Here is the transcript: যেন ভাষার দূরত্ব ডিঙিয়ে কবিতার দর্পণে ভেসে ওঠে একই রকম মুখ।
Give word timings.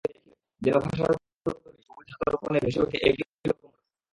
যেন 0.61 0.75
ভাষার 0.85 1.11
দূরত্ব 1.35 1.65
ডিঙিয়ে 1.65 1.87
কবিতার 1.89 2.19
দর্পণে 2.25 2.59
ভেসে 2.63 2.79
ওঠে 2.83 2.97
একই 3.01 3.21
রকম 3.21 3.61
মুখ। 3.63 3.73